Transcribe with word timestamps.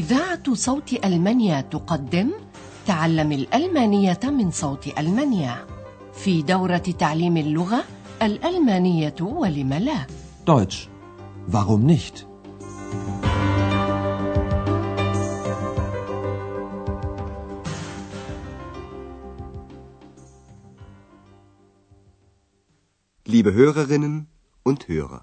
إذاعة 0.00 0.54
صوت 0.54 1.04
ألمانيا 1.04 1.60
تقدم 1.60 2.30
تعلم 2.86 3.32
الألمانية 3.32 4.20
من 4.24 4.50
صوت 4.50 4.98
ألمانيا 4.98 5.66
في 6.14 6.42
دورة 6.42 6.76
تعليم 6.98 7.36
اللغة 7.36 7.84
الألمانية 8.22 9.14
ولم 9.20 9.74
لا 9.74 10.06
Deutsch. 10.46 10.88
Warum 11.46 11.84
nicht? 11.84 12.26
Liebe 23.26 23.52
Hörerinnen 23.52 24.28
und 24.62 24.88
Hörer. 24.88 25.20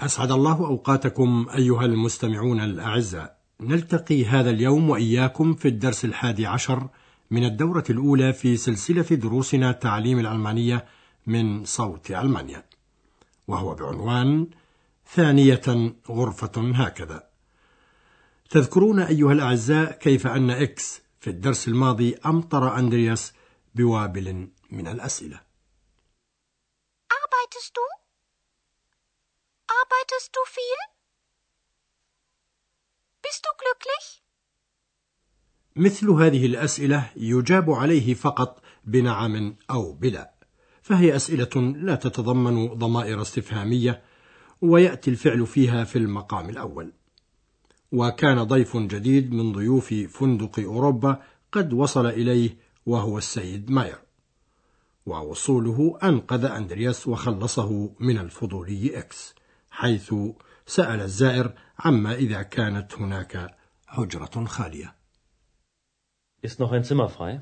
أسعد 0.00 0.30
الله 0.30 0.66
أوقاتكم 0.66 1.46
أيها 1.54 1.84
المستمعون 1.84 2.60
الأعزاء. 2.60 3.40
نلتقي 3.60 4.24
هذا 4.24 4.50
اليوم 4.50 4.90
وإياكم 4.90 5.54
في 5.54 5.68
الدرس 5.68 6.04
الحادي 6.04 6.46
عشر 6.46 6.88
من 7.30 7.44
الدورة 7.44 7.84
الأولى 7.90 8.32
في 8.32 8.56
سلسلة 8.56 9.02
دروسنا 9.02 9.72
تعليم 9.72 10.18
الألمانية 10.18 10.84
من 11.26 11.64
صوت 11.64 12.10
ألمانيا 12.10 12.64
وهو 13.48 13.74
بعنوان 13.74 14.46
ثانية 15.06 15.94
غرفة 16.10 16.72
هكذا. 16.74 17.28
تذكرون 18.50 19.00
أيها 19.00 19.32
الأعزاء 19.32 19.92
كيف 19.92 20.26
أن 20.26 20.50
إكس 20.50 21.00
في 21.20 21.30
الدرس 21.30 21.68
الماضي 21.68 22.14
أمطر 22.26 22.78
أندرياس 22.78 23.32
بوابل 23.74 24.48
من 24.70 24.86
الأسئلة. 24.88 25.40
Arbeitest 27.12 27.74
du? 27.76 27.99
Arbeitest 29.78 30.30
du 30.36 30.42
viel? 30.56 30.80
Bist 33.22 33.42
du 33.46 33.50
glücklich? 33.62 34.06
مثل 35.76 36.10
هذه 36.10 36.46
الأسئلة 36.46 37.10
يجاب 37.16 37.70
عليه 37.70 38.14
فقط 38.14 38.62
بنعم 38.84 39.56
أو 39.70 39.92
بلا 39.92 40.34
فهي 40.82 41.16
أسئلة 41.16 41.60
لا 41.76 41.94
تتضمن 41.94 42.66
ضمائر 42.66 43.22
استفهامية 43.22 44.02
ويأتي 44.62 45.10
الفعل 45.10 45.46
فيها 45.46 45.84
في 45.84 45.96
المقام 45.98 46.50
الأول 46.50 46.92
وكان 47.92 48.42
ضيف 48.42 48.76
جديد 48.76 49.32
من 49.32 49.52
ضيوف 49.52 49.94
فندق 49.94 50.58
أوروبا 50.60 51.22
قد 51.52 51.72
وصل 51.72 52.06
إليه 52.06 52.56
وهو 52.86 53.18
السيد 53.18 53.70
ماير 53.70 53.98
ووصوله 55.06 55.98
أنقذ 56.02 56.44
أندرياس 56.44 57.08
وخلصه 57.08 57.94
من 58.00 58.18
الفضولي 58.18 58.98
إكس 58.98 59.34
حيث 59.70 60.14
سأل 60.66 61.00
الزائر 61.00 61.52
عما 61.78 62.14
إذا 62.14 62.42
كانت 62.42 62.94
هناك 62.94 63.56
حجرة 63.86 64.44
خالية 64.44 64.94
Ist 66.42 66.58
noch 66.58 66.72
ein 66.72 66.84
Zimmer 66.84 67.08
frei? 67.08 67.40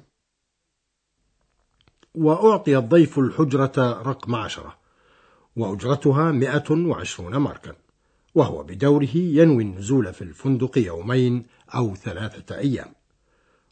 وأعطي 2.14 2.78
الضيف 2.78 3.18
الحجرة 3.18 4.02
رقم 4.02 4.34
عشرة 4.34 4.78
وأجرتها 5.56 6.32
120 6.32 7.36
ماركا 7.36 7.74
وهو 8.34 8.62
بدوره 8.62 9.16
ينوي 9.16 9.62
النزول 9.62 10.12
في 10.12 10.22
الفندق 10.22 10.78
يومين 10.78 11.46
أو 11.74 11.94
ثلاثة 11.94 12.58
أيام 12.58 12.92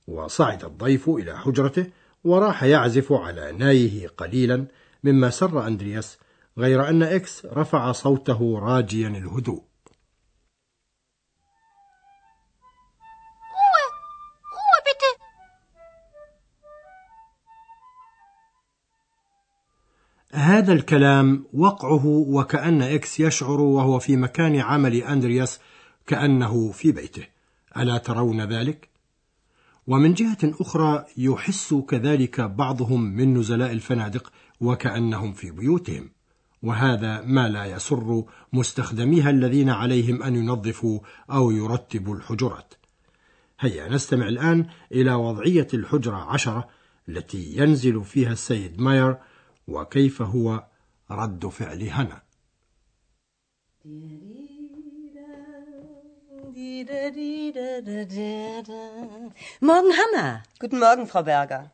وصعد 0.09 0.65
الضيف 0.65 1.09
إلى 1.09 1.39
حجرته 1.39 1.87
وراح 2.25 2.63
يعزف 2.63 3.13
على 3.13 3.53
نايه 3.53 4.09
قليلا 4.09 4.67
مما 5.05 5.31
سر 5.31 5.67
أندرياس 5.67 6.19
غير 6.59 6.89
أن 6.89 7.03
إكس 7.03 7.47
رفع 7.47 7.93
صوته 7.93 8.59
راجيا 8.59 9.09
الهدوء! 9.09 9.63
Ruhe 14.53 14.79
bitte! 14.87 15.21
هذا 20.33 20.73
الكلام 20.73 21.47
وقعه 21.55 22.07
وكأن 22.07 22.83
إكس 22.83 23.21
يشعر 23.21 23.61
وهو 23.61 23.99
في 23.99 24.17
مكان 24.17 24.57
عمل 24.61 24.95
أندرياس 24.95 25.61
كأنه 26.07 26.73
في 26.73 26.93
بيته 26.93 27.27
ألا 27.77 27.99
ترون 27.99 28.41
ذلك؟ 28.53 28.89
ومن 29.87 30.15
جهة 30.15 30.39
أخرى 30.45 31.05
يحس 31.17 31.75
كذلك 31.75 32.41
بعضهم 32.41 33.03
من 33.03 33.39
نزلاء 33.39 33.73
الفنادق 33.73 34.33
وكأنهم 34.61 35.33
في 35.33 35.51
بيوتهم 35.51 36.16
وهذا 36.63 37.21
ما 37.21 37.49
لا 37.49 37.65
يسر 37.65 38.25
مستخدميها 38.53 39.31
الذين 39.31 39.71
عليهم 39.71 40.23
أن 40.23 40.37
ينظفوا 40.37 41.01
أو 41.31 41.51
يرتبوا 41.51 42.17
الحجرات 42.17 42.75
هيا 43.61 43.89
نستمع 43.89 44.29
الآن 44.29 44.67
إلى 44.93 45.15
وضعية 45.15 45.69
الحجرة 45.75 46.17
عشرة 46.17 46.69
التي 47.09 47.57
ينزل 47.57 48.05
فيها 48.05 48.33
السيد 48.33 48.81
ماير 48.81 49.17
وكيف 49.69 50.23
هو 50.23 50.65
رد 51.11 51.47
فعل 51.47 51.83
هنا 51.83 52.23
Morgen, 59.61 59.93
Hanna. 59.99 60.43
Guten 60.59 60.79
Morgen, 60.79 61.07
Frau 61.07 61.23
Berger. 61.23 61.71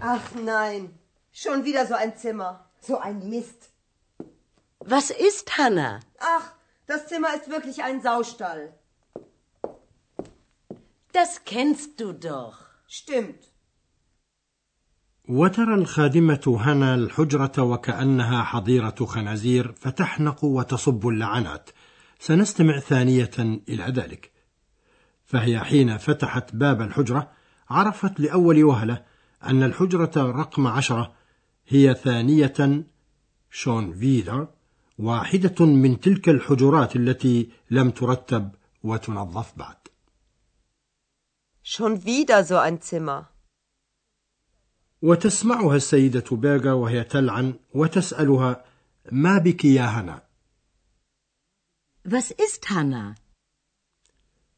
Ach 0.00 0.34
nein, 0.34 0.94
schon 1.32 1.64
wieder 1.64 1.86
so 1.86 1.94
ein 1.94 2.16
Zimmer. 2.16 2.64
So 2.80 2.98
ein 2.98 3.28
Mist. 3.28 3.70
Was 4.80 5.10
ist, 5.10 5.58
Hanna? 5.58 6.00
Ach, 6.20 6.52
das 6.86 7.06
Zimmer 7.08 7.34
ist 7.34 7.50
wirklich 7.50 7.82
ein 7.82 8.00
Saustall. 8.00 8.72
Das 11.12 11.44
kennst 11.44 12.00
du 12.00 12.12
doch. 12.12 12.56
Stimmt. 12.86 13.42
وترى 15.28 15.74
الخادمة 15.74 16.58
هنا 16.60 16.94
الحجرة 16.94 17.62
وكأنها 17.62 18.42
حظيرة 18.42 19.04
خنازير 19.04 19.72
فتحنق 19.72 20.44
وتصب 20.44 21.08
اللعنات 21.08 21.70
سنستمع 22.18 22.78
ثانية 22.78 23.30
إلى 23.68 23.84
ذلك 23.84 24.32
فهي 25.24 25.60
حين 25.60 25.98
فتحت 25.98 26.54
باب 26.54 26.82
الحجرة 26.82 27.30
عرفت 27.70 28.20
لأول 28.20 28.64
وهلة 28.64 29.04
أن 29.42 29.62
الحجرة 29.62 30.12
رقم 30.16 30.66
عشرة 30.66 31.14
هي 31.66 31.94
ثانية 31.94 32.84
شون 33.50 33.98
فيدر 33.98 34.48
واحدة 34.98 35.66
من 35.66 36.00
تلك 36.00 36.28
الحجرات 36.28 36.96
التي 36.96 37.50
لم 37.70 37.90
ترتب 37.90 38.50
وتنظف 38.82 39.54
بعد 39.56 39.76
Schon 41.62 42.04
wieder 42.04 42.44
so 42.44 42.56
ein 42.56 42.80
Zimmer. 42.80 43.26
وتسمعها 45.02 45.76
السيدة 45.76 46.24
بيرغر 46.36 46.74
وهي 46.74 47.04
تلعن 47.04 47.54
وتسألها 47.74 48.64
ما 49.12 49.38
بك 49.38 49.64
يا 49.64 49.82
هنا 49.84 50.22
Was 52.08 52.30
ist, 52.30 52.70
Hanna? 52.70 53.14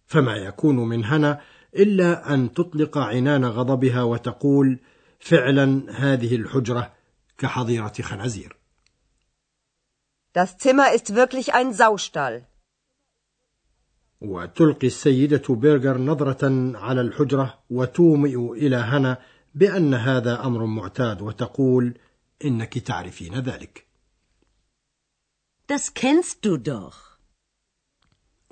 فما 0.07 0.37
يكون 0.37 0.77
من 0.77 1.05
هنا 1.05 1.41
إلا 1.77 2.35
أن 2.35 2.53
تطلق 2.53 2.99
عنان 2.99 3.45
غضبها 3.45 4.03
وتقول 4.03 4.79
فعلا 5.21 5.85
هذه 5.91 6.37
الحجرة 6.37 6.93
كحظيرة 7.39 7.93
خنازير 8.03 8.57
Das 10.33 10.59
Zimmer 10.59 10.93
ist 10.95 11.15
wirklich 11.15 11.55
ein 11.55 11.73
Saustall. 11.73 12.45
وتلقي 14.21 14.87
السيدة 14.87 15.43
بيرغر 15.55 15.99
نظرة 15.99 16.77
على 16.79 17.01
الحجرة 17.01 17.59
وتومئ 17.71 18.37
إلى 18.53 18.77
هنا 18.77 19.19
بأن 19.55 19.95
هذا 19.95 20.45
أمر 20.45 20.67
معتاد 20.67 21.23
وتقول 21.23 21.99
إنك 22.45 22.79
تعرفين 22.79 23.35
ذلك 23.41 23.87
Das 25.67 25.95
kennst 25.95 26.45
du 26.45 26.59
doch. 26.59 27.19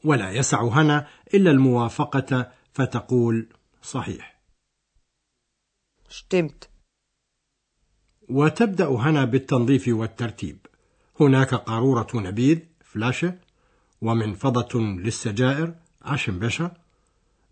ولا 0.04 0.31
يسع 0.31 0.62
هنا 0.62 1.06
إلا 1.34 1.50
الموافقة 1.50 2.52
فتقول 2.72 3.48
صحيح. 3.82 4.38
Stimmt. 6.08 6.68
وتبدأ 8.28 8.88
هنا 8.88 9.24
بالتنظيف 9.24 9.88
والترتيب. 9.88 10.58
هناك 11.20 11.54
قارورة 11.54 12.08
نبيذ 12.14 12.58
فلاشة 12.80 13.38
ومنفضة 14.02 14.80
للسجائر 14.80 15.74
عشنبشة 16.02 16.72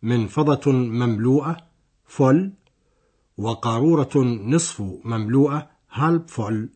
منفضة 0.02 0.72
مملوءة 0.72 1.56
فل 2.06 2.52
وقارورة 3.38 4.18
نصف 4.24 4.80
مملوءة 5.04 5.70
هالب 5.92 6.28
فل 6.28 6.68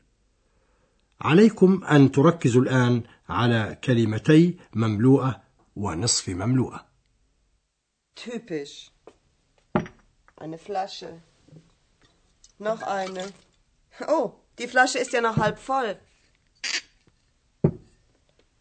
عليكم 1.21 1.85
أن 1.85 2.13
تركزوا 2.13 2.63
الآن 2.63 3.03
على 3.29 3.79
كلمتي 3.85 4.59
مملوءة 4.75 5.43
ونصف 5.77 6.29
مملوءة. 6.29 6.90
Typisch. 8.16 8.92
Eine 10.36 10.58
Flasche. 10.58 11.22
Noch 12.58 12.82
eine. 12.82 13.34
Oh, 14.08 14.34
die 14.60 14.68
Flasche 14.68 15.00
ist 15.00 15.14
ja 15.14 15.22
noch 15.22 15.38
halb 15.38 15.60
voll. 15.60 15.98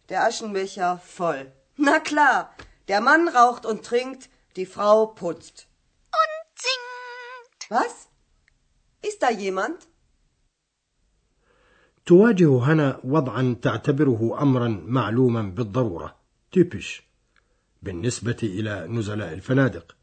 Der 0.08 0.24
Aschenbecher 0.26 0.98
voll. 0.98 1.52
Na 1.76 1.98
klar, 2.00 2.54
der 2.88 3.00
Mann 3.00 3.28
raucht 3.28 3.64
und 3.66 3.84
trinkt, 3.84 4.28
die 4.56 4.66
Frau 4.66 5.06
putzt. 5.06 5.66
Und 6.20 6.44
singt. 6.64 7.70
Was? 7.70 8.08
Ist 9.02 9.22
da 9.22 9.30
jemand? 9.30 9.88
تواجه 12.06 12.58
هنا 12.58 13.00
وضعا 13.04 13.56
تعتبره 13.62 14.42
أمرا 14.42 14.68
معلوما 14.68 15.42
بالضرورة 15.42 16.16
تيبش 16.52 17.02
بالنسبة 17.81 18.37
إلى 18.43 18.87
نزلاء 18.87 19.33
الفنادق 19.33 19.95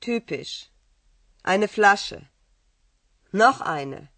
Typisch. 0.00 0.70
Eine 1.42 1.68
Flasche. 1.68 2.18
Noch 3.32 3.60
eine. 3.60 4.08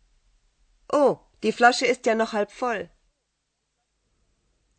Oh, 0.92 1.18
die 1.42 1.52
Flasche 1.52 1.86
ist 1.86 2.04
ja 2.06 2.14
noch 2.14 2.32
halb 2.32 2.50
voll. 2.50 2.88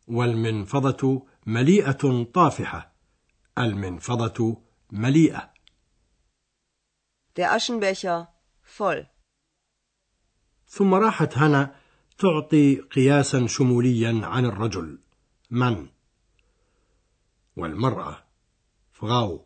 والمنفضة 0.06 1.26
مليئة 1.46 2.24
طافحة 2.34 2.92
المنفضة 3.58 4.62
مليئة 4.92 5.50
Der 7.36 7.52
Aschenbecher 7.52 8.28
voll. 8.62 9.06
ثم 10.68 10.94
راحت 10.94 11.38
هنا 11.38 11.74
تعطي 12.18 12.76
قياسا 12.80 13.46
شموليا 13.46 14.20
عن 14.26 14.44
الرجل 14.44 14.98
من 15.50 15.88
والمرأة. 17.60 18.24
فغاو. 18.92 19.44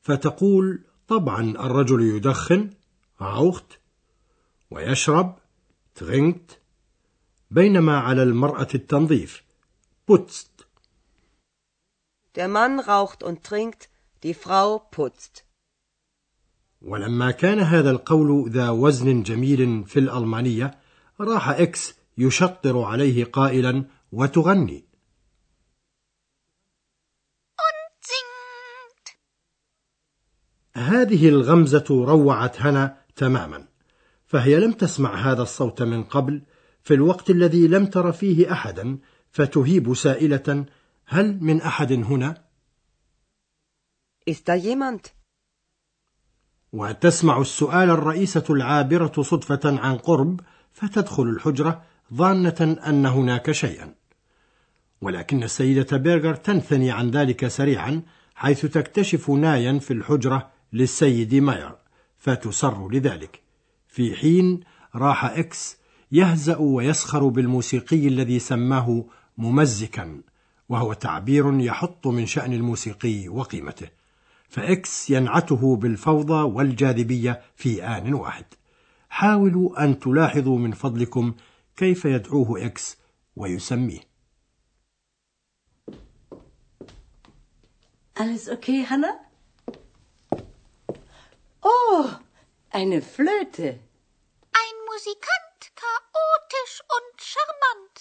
فتقول 0.00 0.84
طبعا 1.08 1.40
الرجل 1.50 2.02
يدخن 2.02 2.70
raucht 3.20 3.78
ويشرب 4.70 5.36
trinkt 6.00 6.52
بينما 7.50 7.98
على 7.98 8.22
المرأة 8.22 8.68
التنظيف 8.74 9.44
putzt 10.06 10.58
Der 12.34 12.48
Mann 12.48 12.78
raucht 12.78 13.22
und 13.22 13.42
trinkt, 13.42 13.88
die 14.22 14.34
Frau 14.34 14.78
putzt. 14.78 15.44
ولما 16.82 17.30
كان 17.30 17.58
هذا 17.58 17.90
القول 17.90 18.50
ذا 18.50 18.70
وزن 18.70 19.22
جميل 19.22 19.84
في 19.84 19.98
الألمانية 19.98 20.78
راح 21.20 21.48
إكس 21.48 21.94
يشطر 22.18 22.82
عليه 22.82 23.24
قائلا 23.24 23.84
وتغني. 24.12 24.87
هذه 30.78 31.28
الغمزة 31.28 31.84
روعت 31.90 32.60
هنا 32.60 32.96
تماما 33.16 33.68
فهي 34.26 34.56
لم 34.56 34.72
تسمع 34.72 35.14
هذا 35.14 35.42
الصوت 35.42 35.82
من 35.82 36.04
قبل 36.04 36.42
في 36.82 36.94
الوقت 36.94 37.30
الذي 37.30 37.68
لم 37.68 37.86
تر 37.86 38.12
فيه 38.12 38.52
أحدا 38.52 38.98
فتهيب 39.30 39.94
سائلة 39.94 40.66
هل 41.06 41.38
من 41.40 41.60
أحد 41.60 41.92
هنا؟ 41.92 42.44
وتسمع 46.72 47.40
السؤال 47.40 47.90
الرئيسة 47.90 48.44
العابرة 48.50 49.22
صدفة 49.22 49.60
عن 49.64 49.96
قرب 49.96 50.40
فتدخل 50.72 51.22
الحجرة 51.22 51.82
ظانة 52.14 52.78
أن 52.86 53.06
هناك 53.06 53.52
شيئا 53.52 53.94
ولكن 55.00 55.42
السيدة 55.42 55.96
بيرغر 55.96 56.34
تنثني 56.34 56.90
عن 56.90 57.10
ذلك 57.10 57.48
سريعا 57.48 58.02
حيث 58.34 58.66
تكتشف 58.66 59.30
نايا 59.30 59.78
في 59.78 59.92
الحجرة 59.92 60.57
للسيد 60.72 61.34
ماير 61.34 61.76
فتسر 62.18 62.88
لذلك. 62.88 63.40
في 63.88 64.16
حين 64.16 64.60
راح 64.94 65.24
إكس 65.24 65.76
يهزأ 66.12 66.56
ويسخر 66.56 67.28
بالموسيقي 67.28 68.08
الذي 68.08 68.38
سماه 68.38 69.04
ممزكا 69.38 70.22
وهو 70.68 70.92
تعبير 70.92 71.60
يحط 71.60 72.06
من 72.06 72.26
شأن 72.26 72.52
الموسيقي 72.52 73.28
وقيمته. 73.28 73.88
فإكس 74.48 75.10
ينعته 75.10 75.76
بالفوضى 75.76 76.42
والجاذبية 76.42 77.42
في 77.56 77.84
آن 77.84 78.14
واحد. 78.14 78.44
حاولوا 79.08 79.84
أن 79.84 79.98
تلاحظوا 79.98 80.58
من 80.58 80.72
فضلكم 80.72 81.34
كيف 81.76 82.04
يدعوه 82.04 82.66
إكس 82.66 82.96
ويسميه. 83.36 84.08
Alles 88.18 88.48
okay, 88.48 88.82
Hannah? 88.82 89.27
Oh, 91.62 92.04
eine 92.70 93.02
Flöte. 93.02 93.68
Ein 94.62 94.76
Musikant, 94.90 95.60
chaotisch 95.82 96.74
und 96.96 97.14
charmant. 97.30 97.96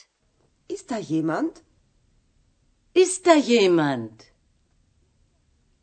Ist 0.67 0.91
da 0.91 0.97
jemand? 0.97 1.63
Ist 2.93 3.25
da 3.27 3.35
jemand? 3.35 4.25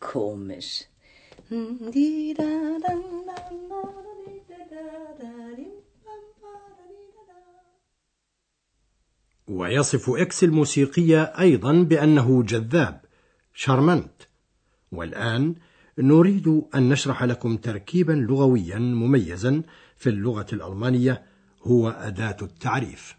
Komisch. 0.00 0.88
ويصف 9.49 10.11
إكس 10.11 10.44
الموسيقية 10.44 11.23
أيضا 11.23 11.73
بأنه 11.73 12.43
جذاب 12.43 13.00
شارمنت 13.55 14.23
والآن 14.93 15.55
نريد 15.99 16.62
أن 16.75 16.88
نشرح 16.88 17.23
لكم 17.23 17.56
تركيبا 17.56 18.12
لغويا 18.12 18.79
مميزا 18.79 19.62
في 19.96 20.08
اللغة 20.08 20.46
الألمانية 20.52 21.23
هو 21.62 21.88
أداة 21.88 22.37
التعريف. 22.43 23.14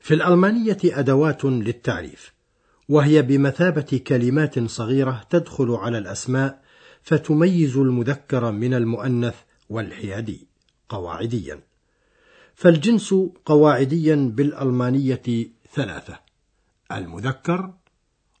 في 0.00 0.14
الألمانية 0.14 0.78
أدوات 0.84 1.44
للتعريف 1.44 2.34
وهي 2.88 3.22
بمثابة 3.22 4.00
كلمات 4.06 4.58
صغيرة 4.58 5.26
تدخل 5.30 5.70
على 5.70 5.98
الأسماء 5.98 6.63
فتميز 7.04 7.76
المذكر 7.76 8.50
من 8.50 8.74
المؤنث 8.74 9.42
والحيادي 9.68 10.46
قواعديا 10.88 11.60
فالجنس 12.54 13.14
قواعديا 13.44 14.32
بالألمانية 14.34 15.22
ثلاثة 15.72 16.20
المذكر 16.92 17.74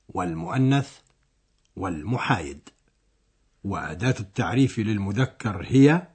والمؤنث 0.08 0.98
والمحايد 1.76 2.68
وأداة 3.64 4.14
التعريف 4.20 4.78
للمذكر 4.78 5.62
هي 5.66 6.08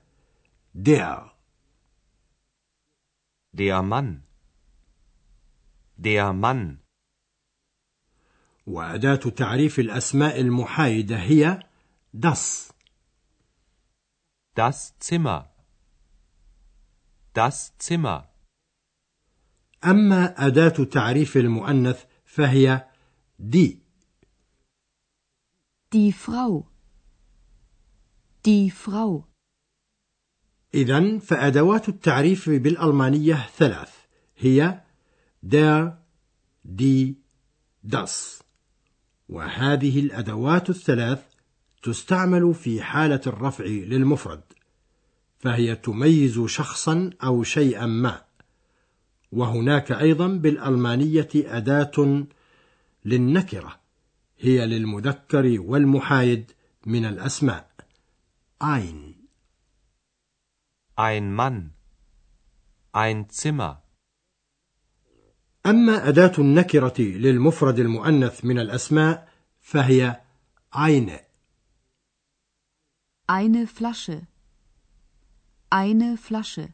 der 0.76 1.30
Der 3.54 3.82
Mann. 3.82 4.24
Der 5.98 6.34
Mann. 6.34 6.78
وأداة 8.68 9.16
تعريف 9.16 9.80
الأسماء 9.80 10.42
المحايدة 10.42 11.18
هي 11.18 11.69
das 12.12 12.74
Das 14.56 14.98
Zimmer. 15.00 15.50
Das 17.34 17.78
Zimmer. 17.78 18.30
أما 19.84 20.48
أداة 20.48 20.84
تعريف 20.84 21.38
المؤنث 21.38 22.04
فهي 22.26 22.86
die 23.38 23.80
Die 25.94 26.12
Frau. 26.12 26.68
Die 28.46 28.70
Frau. 28.72 29.24
إذا 30.74 31.20
فأدوات 31.20 31.90
التعريف 31.90 32.50
بالألمانية 32.50 33.48
ثلاث 33.58 33.92
هي 34.38 34.82
der 35.42 35.98
die 36.64 37.16
das 37.84 38.44
وهذه 39.30 40.00
الأدوات 40.00 40.70
الثلاث 40.70 41.39
تستعمل 41.84 42.54
في 42.54 42.82
حالة 42.82 43.22
الرفع 43.28 43.66
للمفرد 43.66 44.42
فهي 45.38 45.76
تميز 45.76 46.40
شخصا 46.40 47.10
أو 47.24 47.44
شيئا 47.44 47.86
ما 47.86 48.22
وهناك 49.32 49.92
أيضا 49.92 50.28
بالألمانية 50.28 51.30
أداة 51.36 52.26
للنكرة 53.06 53.80
هي 54.40 54.66
للمذكر 54.66 55.56
والمحايد 55.60 56.52
من 56.86 57.06
الأسماء 57.06 57.70
ein 58.62 59.16
Ein 60.98 61.34
Mann. 61.34 61.72
Ein 62.92 63.30
Zimmer. 63.30 63.84
أما 65.66 66.08
أداة 66.10 66.32
النكرة 66.40 67.02
للمفرد 67.02 67.80
المؤنث 67.80 68.46
من 68.46 68.60
الأسماء 68.60 69.30
فهي 69.62 70.22
eine 70.76 71.29
Eine 73.30 73.68
Flasche. 73.68 74.28
Eine 75.70 76.18
Flasche. 76.18 76.70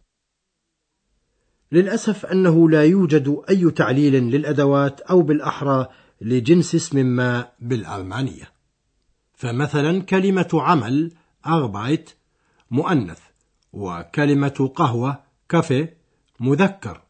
للأسف 1.72 2.26
أنه 2.26 2.70
لا 2.70 2.84
يوجد 2.84 3.44
أي 3.50 3.72
تعليل 3.72 4.14
للأدوات 4.14 5.02
أو 5.02 5.22
بالأحرى 5.22 5.88
لجنس 6.22 6.76
اسم 6.76 7.06
ما 7.06 7.52
بالألمانية 7.60 8.52
فمثلا 9.34 10.02
كلمة 10.02 10.50
عمل 10.54 11.14
أربايت 11.46 12.10
مؤنث 12.72 13.20
وكلمة 13.74 14.72
قهوة 14.76 15.24
كافيه 15.50 15.98
مذكر 16.40 17.02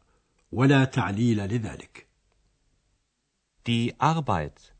ولا 0.52 0.84
تعليل 0.84 1.38
لذلك 1.38 2.06
Die 3.68 3.94
Arbeit. 4.00 4.72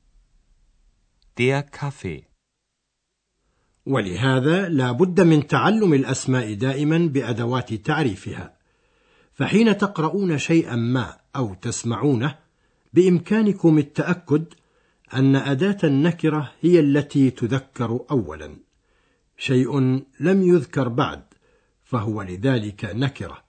Der 1.38 1.62
Kaffee. 1.62 2.35
ولهذا 3.86 4.68
لا 4.68 4.92
بد 4.92 5.20
من 5.20 5.46
تعلم 5.46 5.94
الأسماء 5.94 6.54
دائما 6.54 6.98
بأدوات 6.98 7.74
تعريفها. 7.74 8.56
فحين 9.34 9.78
تقرؤون 9.78 10.38
شيئا 10.38 10.76
ما 10.76 11.16
أو 11.36 11.54
تسمعونه 11.54 12.38
بإمكانكم 12.92 13.78
التأكد 13.78 14.44
أن 15.14 15.36
أداة 15.36 15.78
النكرة 15.84 16.52
هي 16.60 16.80
التي 16.80 17.30
تذكر 17.30 18.00
أولا. 18.10 18.56
شيء 19.36 19.80
لم 20.20 20.42
يذكر 20.42 20.88
بعد 20.88 21.22
فهو 21.84 22.22
لذلك 22.22 22.84
نكرة. 22.84 23.44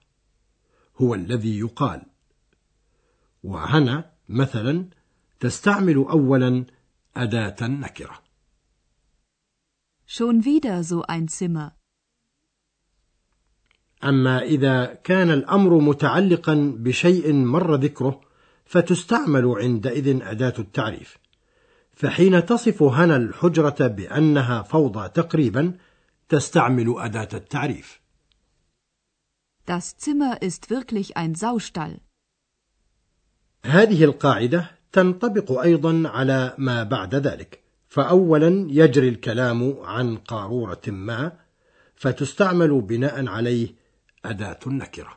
هو 0.96 1.14
الذي 1.14 1.58
يقال. 1.58 2.02
وهنا 3.44 4.10
مثلا 4.28 4.84
تستعمل 5.40 5.94
أولا 5.94 6.64
أداة 7.16 7.56
النكرة. 7.62 8.27
Schon 10.16 10.46
wieder 10.46 10.84
so 10.84 11.02
ein 11.02 11.28
Zimmer. 11.28 11.72
أما 14.04 14.42
إذا 14.42 14.84
كان 15.04 15.30
الأمر 15.30 15.78
متعلقا 15.78 16.74
بشيء 16.78 17.32
مر 17.32 17.74
ذكره 17.74 18.20
فتستعمل 18.64 19.46
عندئذ 19.46 20.22
أداة 20.22 20.54
التعريف 20.58 21.18
فحين 21.92 22.46
تصف 22.46 22.82
هنا 22.82 23.16
الحجرة 23.16 23.86
بأنها 23.86 24.62
فوضى 24.62 25.08
تقريبا 25.08 25.78
تستعمل 26.28 26.94
أداة 26.98 27.28
التعريف 27.34 28.00
Das 29.66 29.98
Zimmer 29.98 30.40
ist 30.40 30.70
wirklich 30.70 31.16
ein 31.16 31.34
Saustall. 31.34 32.00
هذه 33.64 34.04
القاعدة 34.04 34.70
تنطبق 34.92 35.60
أيضا 35.60 36.02
على 36.08 36.54
ما 36.58 36.82
بعد 36.82 37.14
ذلك 37.14 37.67
فأولا 37.88 38.66
يجري 38.70 39.08
الكلام 39.08 39.78
عن 39.82 40.16
قارورة 40.16 40.82
ما 40.86 41.32
فتستعمل 41.96 42.80
بناء 42.80 43.26
عليه 43.26 43.74
أداة 44.24 44.58
النكرة 44.66 45.16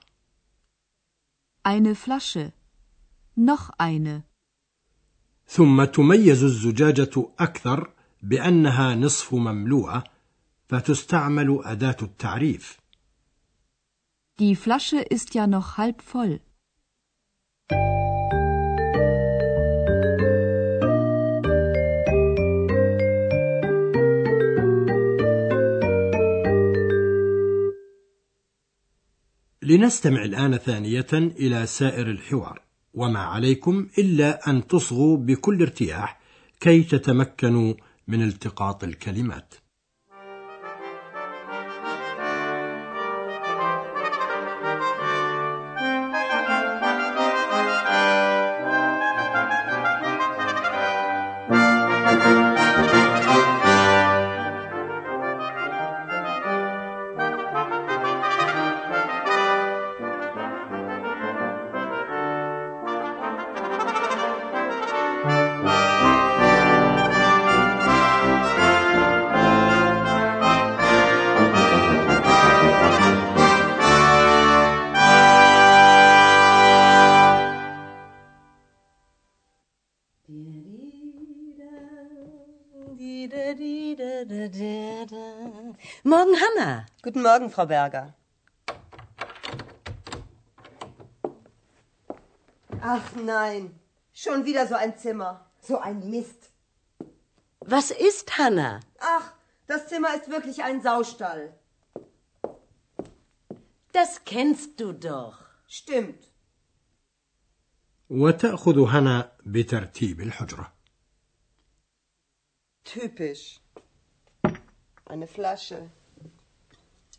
Eine 1.64 1.94
Flasche. 1.96 2.52
Noch 3.36 3.70
eine. 3.78 4.24
ثم 5.48 5.84
تميز 5.84 6.44
الزجاجة 6.44 7.32
أكثر 7.40 7.94
بأنها 8.24 8.96
نصف 8.96 9.34
مملوءة 9.34 10.04
فتستعمل 10.70 11.62
أداة 11.64 11.98
التعريف 12.02 12.78
Die 14.40 14.56
Flasche 14.56 15.00
ist 15.02 15.36
ja 15.36 15.46
noch 15.46 15.78
halb 15.78 16.02
voll. 16.02 16.40
لنستمع 29.64 30.24
الآن 30.24 30.58
ثانية 30.58 31.08
إلى 31.14 31.66
سائر 31.66 32.12
الحوار. 32.12 32.62
وما 32.94 33.20
عليكم 33.20 33.88
إلا 33.98 34.50
أن 34.50 34.68
تصغوا 34.68 35.18
بكل 35.18 35.62
ارتياح 35.62 36.20
كي 36.60 36.84
تتمكنوا 36.84 37.74
من 38.08 38.22
التقاط 38.22 38.84
الكلمات. 38.84 39.54
Morgen, 86.05 86.37
Hanna. 86.43 86.87
Guten 87.03 87.23
Morgen, 87.23 87.51
Frau 87.51 87.67
Berger. 87.67 88.15
Ach 92.81 93.15
nein, 93.17 93.79
schon 94.13 94.45
wieder 94.45 94.67
so 94.67 94.75
ein 94.75 94.97
Zimmer. 94.99 95.47
So 95.61 95.79
ein 95.79 96.11
Mist. 96.11 96.51
Was 97.61 97.91
ist, 97.91 98.39
Hanna? 98.39 98.81
Ach, 99.01 99.33
das 99.67 99.89
Zimmer 99.89 100.15
ist 100.15 100.29
wirklich 100.31 100.63
ein 100.63 100.83
Saustall. 100.83 101.55
Das 103.93 104.25
kennst 104.25 104.79
du 104.81 104.93
doch. 104.93 105.39
Stimmt. 105.67 106.23
وتأخذ 108.11 108.79
هنا 108.79 109.33
بترتيب 109.47 110.21
الحجرة 110.21 110.73
Typisch. 112.85 113.61
Eine 115.11 115.27
Flasche. 115.27 115.91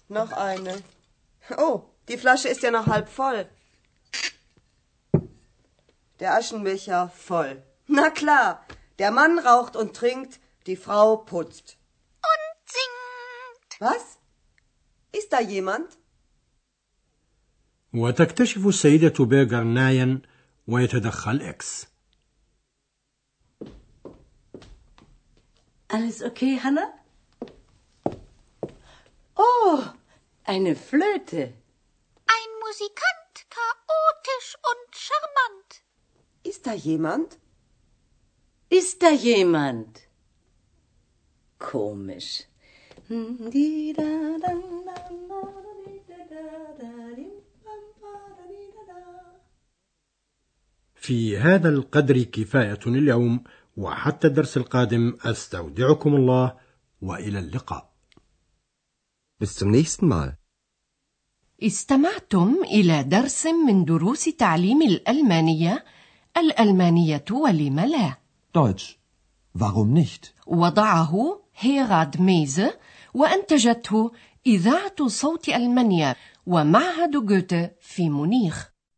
Noch 0.09 0.31
eine. 0.31 0.83
Oh, 1.57 1.83
die 2.09 2.17
Flasche 2.17 2.49
ist 2.49 2.61
ja 2.63 2.71
noch 2.71 2.87
halb 2.87 3.09
voll. 3.09 3.49
Der 6.19 6.35
Aschenbecher 6.35 7.09
voll. 7.09 7.63
Na 7.87 8.09
klar, 8.09 8.65
der 8.99 9.11
Mann 9.11 9.39
raucht 9.39 9.75
und 9.75 9.95
trinkt, 9.95 10.39
die 10.65 10.75
Frau 10.75 11.17
putzt. 11.17 11.77
Und 12.31 12.69
singt. 12.75 13.79
Was? 13.79 14.17
Ist 15.11 15.31
da 15.33 15.39
jemand? 15.41 15.97
وتكتشف 17.93 18.67
السيدة 18.67 19.25
بيرغر 19.25 19.63
ناين 19.63 20.21
ويتدخل 20.67 21.41
إكس 21.41 21.87
Alles 25.89 26.21
okay, 26.21 26.59
Hanna? 26.59 26.93
Eine 30.52 30.74
Flöte. 30.88 31.42
Ein 32.36 32.50
Musikant, 32.64 33.34
chaotisch 33.56 34.50
und 34.70 34.86
charmant. 35.06 35.70
Ist 36.50 36.62
da 36.66 36.74
jemand? 36.88 37.28
Ist 38.80 38.96
da 39.02 39.10
jemand? 39.30 39.92
Komisch. 41.58 42.32
في 50.94 51.38
هذا 51.38 51.68
القدر 51.68 52.22
كفاية 52.22 52.78
اليوم 52.86 53.44
وحتى 53.76 54.26
الدرس 54.26 54.56
القادم 54.56 55.16
أستودعكم 55.24 56.14
الله 56.16 56.56
وإلى 57.02 57.38
اللقاء 57.38 57.92
Bis 59.42 59.56
zum 59.56 59.72
nächsten 59.72 60.06
Mal. 60.06 60.38
استمعتم 61.62 62.56
إلى 62.64 63.02
درس 63.02 63.46
من 63.46 63.84
دروس 63.84 64.24
تعليم 64.24 64.82
الألمانية 64.82 65.84
الألمانية 66.36 67.24
ولم 67.30 67.80
لا 67.80 68.16
Deutsch. 68.58 68.98
Warum 69.58 69.94
nicht? 69.94 70.34
وضعه 70.46 71.40
هيراد 71.58 72.20
ميزه 72.20 72.78
وأنتجته 73.14 74.10
إذاعة 74.46 75.06
صوت 75.08 75.48
ألمانيا 75.48 76.16
ومعهد 76.46 77.10
جوته 77.26 77.70
في 77.80 78.10
مونيخ 78.10 78.71